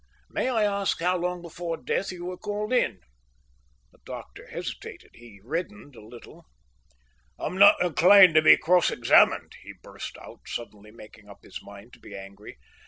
[0.31, 3.01] "May I ask how long before death you were called in?"
[3.91, 5.11] The doctor hesitated.
[5.13, 6.47] He reddened a little.
[7.37, 11.93] "I'm not inclined to be cross examined," he burst out, suddenly making up his mind
[11.93, 12.57] to be angry.